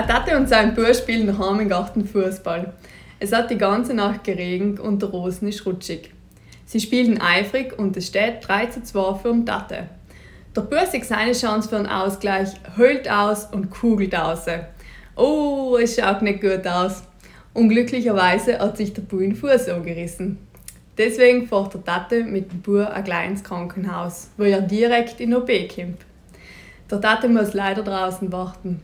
[0.00, 2.72] Eine Tate und sein Bruder spielen daheim im Garten Fußball.
[3.18, 6.10] Es hat die ganze Nacht geregnet und der Rosen ist rutschig.
[6.64, 9.88] Sie spielen eifrig und es steht 3 zu 2 für den Tate.
[10.56, 14.46] Der Bur sieht seine Chance für einen Ausgleich, heult aus und kugelt aus.
[15.16, 17.02] Oh, es schaut nicht gut aus.
[17.52, 20.38] Unglücklicherweise hat sich der Bub den Fuß angerissen.
[20.96, 25.50] Deswegen fährt der Tate mit dem Bub ein kleines Krankenhaus, wo er direkt in OP
[25.68, 26.06] kommt.
[26.90, 28.80] Der Tate muss leider draußen warten.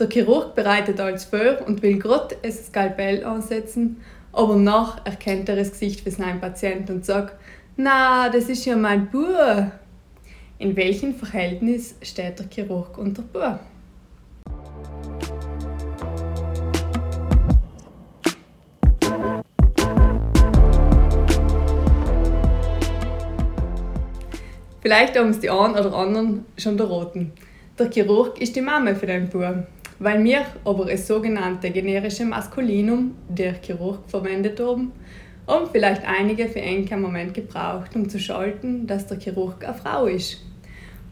[0.00, 4.00] Der Chirurg bereitet alles vor und will gerade ein Skalpell ansetzen,
[4.32, 7.34] aber nach erkennt er das Gesicht für seinen Patienten und sagt,
[7.76, 9.70] na, das ist ja mein Bub.
[10.56, 13.60] In welchem Verhältnis steht der Chirurg und der Bub?
[24.80, 27.32] Vielleicht haben es die einen oder anderen schon der Roten.
[27.78, 29.66] Der Chirurg ist die Mama für den Bub
[30.00, 34.92] weil wir aber das sogenannte generische Maskulinum, der Chirurg, verwendet haben,
[35.46, 40.06] haben vielleicht einige für einen Moment gebraucht, um zu schalten, dass der Chirurg eine Frau
[40.06, 40.38] ist.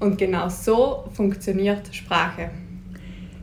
[0.00, 2.50] Und genau so funktioniert Sprache.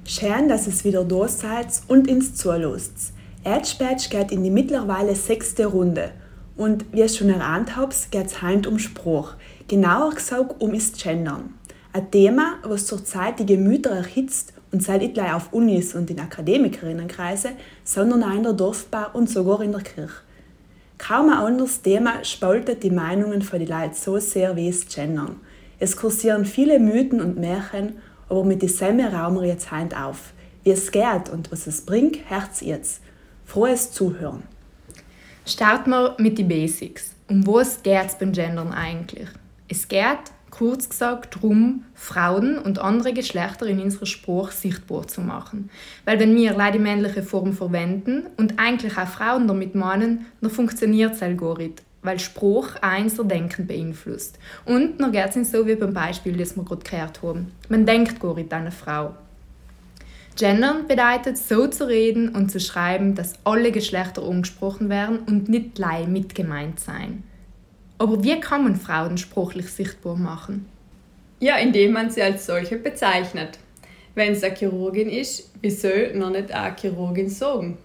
[0.04, 3.14] Schön, dass es wieder da seid und ins Zulässt.
[3.44, 6.12] Erdspatch geht in die mittlerweile sechste Runde.
[6.58, 9.34] Und wie ich schon erahnt habe, geht es heute um Spruch.
[9.68, 11.54] Genauer gesagt um das Gendern.
[11.94, 16.20] Ein Thema, was zurzeit die Gemüter erhitzt und sei nicht gleich auf Unis und in
[16.20, 17.52] Akademikerinnenkreise,
[17.86, 20.18] sondern auch in der Dorfbar und sogar in der Kirche.
[20.98, 25.40] Kaum ein anderes Thema spaltet die Meinungen von den Leuten so sehr wie das Gendern.
[25.80, 30.34] Es kursieren viele Mythen und Märchen, aber mit diesem raumen wir jetzt heint auf.
[30.64, 33.02] Wie es geht und was es bringt, Herz jetzt.
[33.46, 34.44] Frohes Zuhören.
[35.46, 37.14] Starten wir mit den Basics.
[37.30, 39.30] Um was geht es beim Gendern eigentlich?
[39.70, 40.20] Es geht
[40.58, 45.70] kurz gesagt darum, Frauen und andere Geschlechter in unserer Sprache sichtbar zu machen.
[46.06, 50.52] Weil wenn wir leider die männliche Form verwenden und eigentlich auch Frauen damit meinen, dann
[50.52, 54.38] funktioniert das Algorithmus weil Spruch eins der Denken beeinflusst.
[54.66, 57.52] Und dann geht es so wie beim Beispiel, das wir gerade gehört haben.
[57.68, 59.16] Man denkt gar nicht an eine Frau.
[60.38, 65.78] Gendern bedeutet, so zu reden und zu schreiben, dass alle Geschlechter angesprochen werden und nicht
[65.78, 67.24] lei mit gemeint sein.
[67.98, 70.66] Aber wie kann man Frauen sprachlich sichtbar machen?
[71.40, 73.60] Ja, indem man sie als solche bezeichnet.
[74.16, 77.78] Wenn es eine Chirurgin ist, wieso noch nicht eine Chirurgin sagen?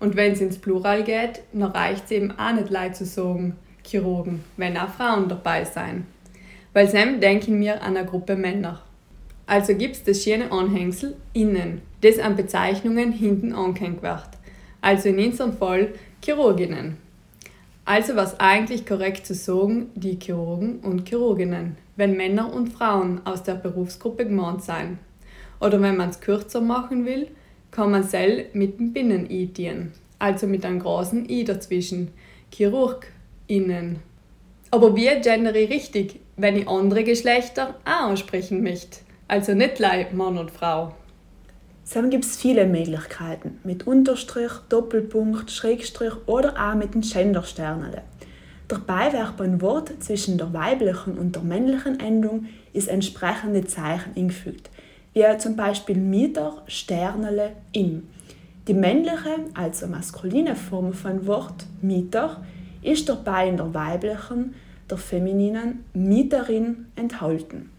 [0.00, 3.56] Und wenn es ins Plural geht, dann reicht es eben auch nicht leid zu sagen,
[3.84, 6.06] Chirurgen, wenn auch Frauen dabei sein.
[6.72, 8.82] Weil Sam denken wir an eine Gruppe Männer.
[9.46, 14.30] Also gibt es das schöne Anhängsel innen, das an Bezeichnungen hinten angehängt wird.
[14.80, 16.96] Also in unserem Fall Chirurginnen.
[17.84, 23.42] Also was eigentlich korrekt zu sagen, die Chirurgen und Chirurginnen, wenn Männer und Frauen aus
[23.42, 24.98] der Berufsgruppe gemeint sein.
[25.60, 27.28] Oder wenn man es kürzer machen will,
[27.72, 32.12] kann man sel mit dem Binnen-I dienen, also mit einem großen I dazwischen,
[32.52, 34.00] ChirurgInnen.
[34.70, 39.00] Aber wie gendere ich richtig, wenn ich andere Geschlechter auch ansprechen möchte?
[39.26, 40.94] Also nicht gleich Mann und Frau.
[41.90, 48.00] Dann gibt es viele Möglichkeiten, mit Unterstrich, Doppelpunkt, Schrägstrich oder auch mit den Gendersternen.
[48.68, 54.70] Dabei wird beim Wort zwischen der weiblichen und der männlichen Endung ist entsprechende Zeichen eingefügt,
[55.12, 58.08] wie zum Beispiel Mieter, Sternele, im.
[58.68, 62.42] Die männliche, also maskuline Form von Wort Mieter
[62.80, 64.54] ist dabei in der weiblichen,
[64.88, 67.70] der femininen Mieterin enthalten.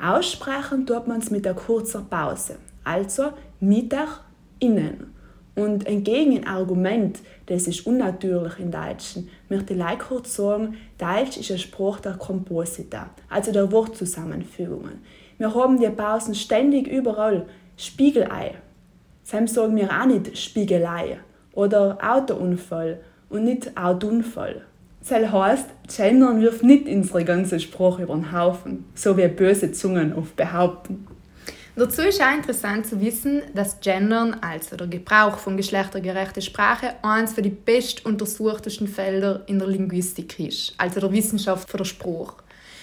[0.00, 2.56] Aussprechen tut man es mit einer kurzen Pause
[2.88, 4.20] also Mittag
[4.58, 5.14] innen.
[5.54, 11.58] Und ein Gegenargument, das ist unnatürlich in Deutschen, möchte ich kurz sagen, Deutsch ist ein
[11.58, 15.02] Spruch der Komposita, also der Wortzusammenfügungen.
[15.36, 17.46] Wir haben die Pausen ständig überall.
[17.76, 18.54] Spiegelei.
[19.24, 21.18] Sam sagen wir auch nicht Spiegelei
[21.52, 24.62] oder Autounfall und nicht Autounfall.
[25.00, 30.12] Das heißt, Gendern wirft nicht unsere ganze Sprache über den Haufen, so wie böse Zungen
[30.12, 31.06] oft behaupten.
[31.78, 37.36] Dazu ist auch interessant zu wissen, dass Gendern, also der Gebrauch von geschlechtergerechter Sprache, eines
[37.36, 42.34] der best untersuchtesten Felder in der Linguistik ist, also der Wissenschaft für den Spruch.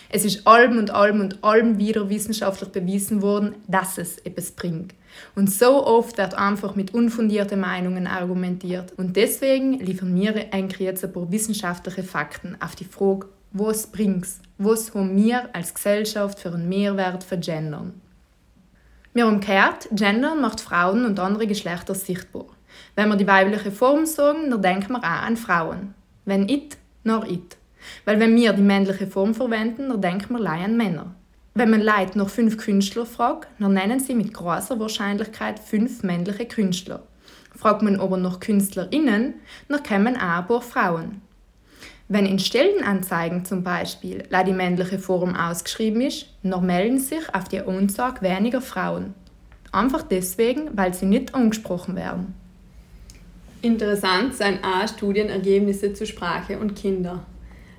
[0.08, 4.96] Es ist allem und allem und allem wieder wissenschaftlich bewiesen worden, dass es etwas bringt.
[5.36, 8.94] Und so oft wird einfach mit unfundierten Meinungen argumentiert.
[8.96, 14.28] Und deswegen liefern wir eigentlich jetzt ein paar wissenschaftliche Fakten auf die Frage, was bringt
[14.58, 18.00] Was haben wir als Gesellschaft für einen Mehrwert für Gendern?
[19.24, 22.46] Haben gehört, Gender macht Frauen und andere Geschlechter sichtbar.
[22.96, 25.94] Wenn wir die weibliche Form sagen, dann denken wir auch an Frauen.
[26.26, 27.56] Wenn it, nur it.
[28.04, 31.16] Weil wenn wir die männliche Form verwenden, dann denken wir allein an Männer.
[31.54, 36.46] Wenn man Leute nach fünf Künstler fragt, dann nennen sie mit großer Wahrscheinlichkeit fünf männliche
[36.46, 37.04] Künstler.
[37.56, 39.36] Fragt man aber nach KünstlerInnen,
[39.70, 41.22] dann kommen auch ein paar Frauen.
[42.08, 47.62] Wenn in Stellenanzeigen zum Beispiel die männliche Form ausgeschrieben ist, dann melden sich auf die
[47.62, 49.16] Ansage weniger Frauen.
[49.72, 52.36] Einfach deswegen, weil sie nicht angesprochen werden.
[53.64, 57.26] Interessant sind auch Studienergebnisse zu Sprache und Kinder.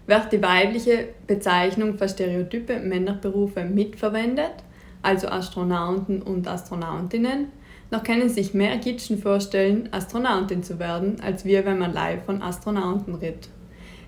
[0.08, 4.54] Wird die weibliche Bezeichnung für stereotype Männerberufe mitverwendet,
[5.02, 7.48] also Astronauten und Astronautinnen,
[7.92, 12.42] noch können sich mehr Gitschen vorstellen, Astronautin zu werden, als wir, wenn man live von
[12.42, 13.48] Astronauten redet.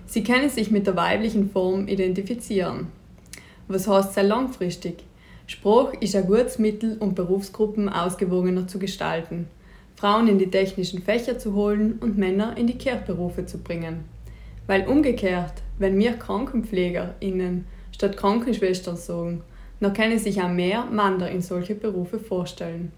[0.09, 2.87] Sie können sich mit der weiblichen Form identifizieren.
[3.67, 5.03] Was heißt sehr langfristig?
[5.45, 9.45] Spruch ist ein gutes Mittel, um Berufsgruppen ausgewogener zu gestalten.
[9.95, 14.05] Frauen in die technischen Fächer zu holen und Männer in die Kirchberufe zu bringen.
[14.65, 19.43] Weil umgekehrt, wenn wir KrankenpflegerInnen statt Krankenschwestern sagen,
[19.79, 22.91] dann können sich auch mehr Männer in solche Berufe vorstellen.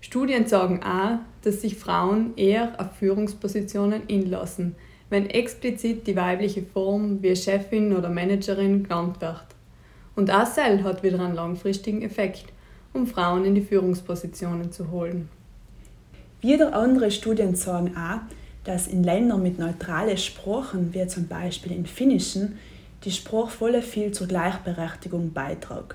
[0.00, 4.76] Studien sagen auch, dass sich Frauen eher auf Führungspositionen inlassen,
[5.10, 9.46] wenn explizit die weibliche Form wie Chefin oder Managerin genannt wird.
[10.16, 12.46] Und auch Cell hat wieder einen langfristigen Effekt,
[12.92, 15.28] um Frauen in die Führungspositionen zu holen.
[16.40, 18.20] Wieder andere Studien sagen auch,
[18.64, 22.58] dass in Ländern mit neutralen Sprachen, wie zum Beispiel in Finnischen,
[23.04, 25.94] die Sprachvolle viel zur Gleichberechtigung beitragen.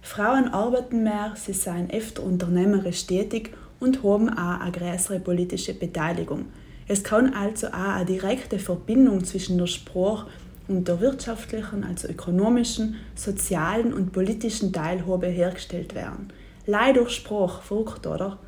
[0.00, 3.50] Frauen arbeiten mehr, sie seien öfter unternehmerisch tätig
[3.80, 6.46] und haben auch eine größere politische Beteiligung.
[6.86, 10.26] Es kann also auch eine direkte Verbindung zwischen der Sprache
[10.68, 16.32] und der wirtschaftlichen, also ökonomischen, sozialen und politischen Teilhabe hergestellt werden.
[16.66, 18.38] Leider durch Sprache, verrückt, oder?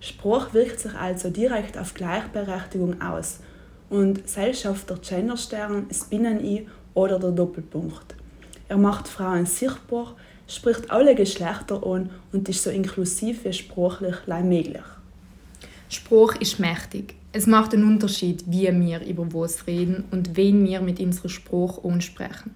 [0.00, 3.40] Spruch wirkt sich also direkt auf Gleichberechtigung aus
[3.90, 4.22] und
[4.66, 8.14] auf der Genderstern, das Binnen-I oder der Doppelpunkt.
[8.68, 10.14] Er macht Frauen sichtbar,
[10.46, 14.82] spricht alle Geschlechter an und ist so inklusiv wie sprachlich möglich.
[15.88, 17.14] Spruch ist mächtig.
[17.38, 21.84] Es macht einen Unterschied, wie wir über was reden und wen wir mit unserem Spruch
[21.84, 22.50] ansprechen.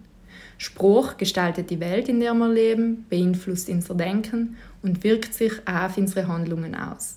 [0.58, 5.84] Spruch gestaltet die Welt, in der wir leben, beeinflusst unser Denken und wirkt sich auch
[5.84, 7.14] auf unsere Handlungen aus.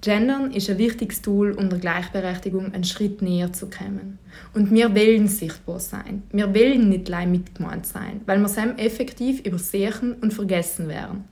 [0.00, 4.18] Gendern ist ein wichtiges Tool, um der Gleichberechtigung einen Schritt näher zu kommen.
[4.52, 6.24] Und wir wollen sichtbar sein.
[6.32, 11.26] Wir wollen nicht allein mitgemeint sein, weil wir es effektiv übersehen und vergessen werden.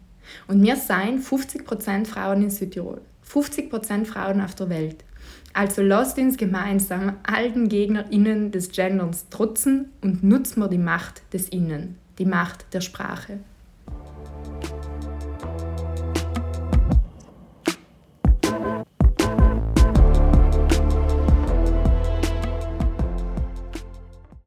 [0.46, 5.04] Und wir seien 50% Frauen in Südtirol, 50% Frauen auf der Welt.
[5.54, 11.48] Also lasst uns gemeinsam allen GegnerInnen des Genderns trotzen und nutzen wir die Macht des
[11.48, 13.38] Innen, die Macht der Sprache.